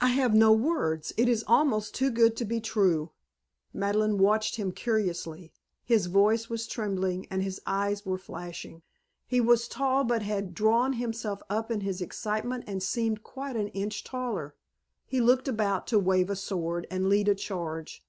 [0.00, 1.12] "I have no words!
[1.18, 3.10] It is almost too good to be true!"
[3.74, 5.52] Madeleine watched him curiously.
[5.84, 8.80] His voice was trembling and his eyes were flashing.
[9.26, 13.68] He was tall but had drawn himself up in his excitement and seemed quite an
[13.68, 14.54] inch taller.
[15.04, 18.02] He looked about to wave a sword and lead a charge.